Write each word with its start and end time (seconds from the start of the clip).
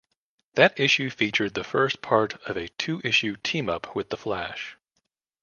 That 0.55 0.79
issue 0.79 1.11
featured 1.11 1.53
the 1.53 1.63
first 1.63 2.01
part 2.01 2.33
of 2.47 2.57
a 2.57 2.69
two-issue 2.69 3.35
team-up 3.43 3.95
with 3.95 4.09
the 4.09 4.17
Flash. 4.17 4.75